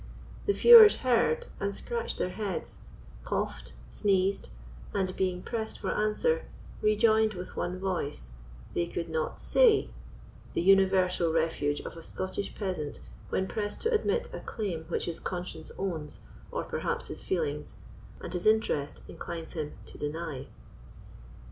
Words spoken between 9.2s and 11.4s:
say"—the universal